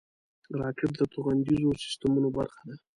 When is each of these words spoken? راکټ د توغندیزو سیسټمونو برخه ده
راکټ 0.59 0.91
د 0.97 1.01
توغندیزو 1.13 1.71
سیسټمونو 1.83 2.29
برخه 2.37 2.61
ده 2.67 2.75